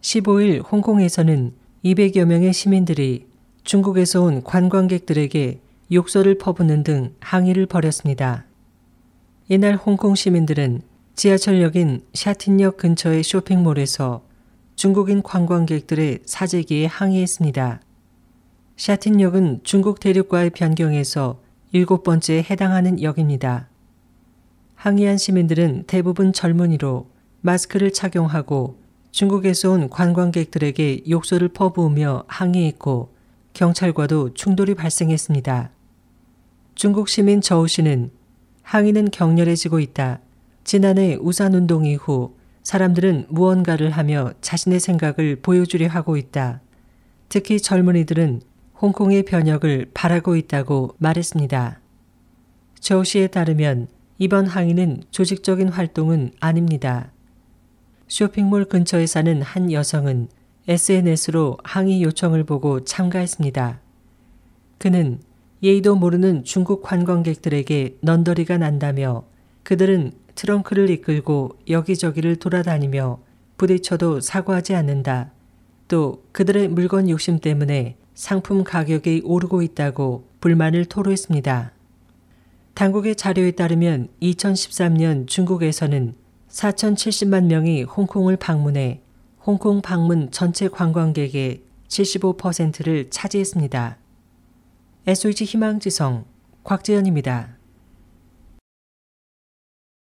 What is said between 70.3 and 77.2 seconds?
트렁크를 이끌고 여기저기를 돌아다니며 부딪혀도 사과하지 않는다. 또 그들의 물건